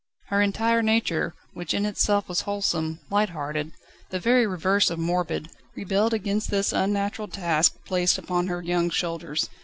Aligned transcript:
Her 0.29 0.41
entire 0.41 0.81
nature, 0.81 1.35
which 1.53 1.75
in 1.75 1.85
itself 1.85 2.27
was 2.27 2.41
wholesome, 2.41 3.01
light 3.11 3.29
hearted, 3.29 3.71
the 4.09 4.19
very 4.19 4.47
reverse 4.47 4.89
of 4.89 4.97
morbid, 4.97 5.51
rebelled 5.75 6.15
against 6.15 6.49
this 6.49 6.73
unnatural 6.73 7.27
task 7.27 7.75
placed 7.85 8.17
upon 8.17 8.47
her 8.47 8.63
young 8.63 8.89
shoulders. 8.89 9.47